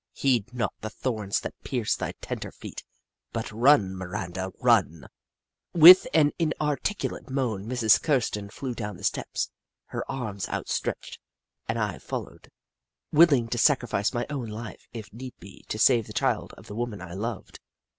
[0.13, 2.83] Heed not the thorns that pierce thy tender feet,
[3.33, 5.05] but run, Miranda, run!
[5.73, 9.51] With an inarticulate moan, Mrs, Kirsten flew down the steps,
[9.89, 11.19] her arms outstretched,
[11.67, 12.49] and I followed,
[13.11, 16.73] willing to sacrifice my own life, if need be, to save the child of the
[16.75, 17.59] woman I loved.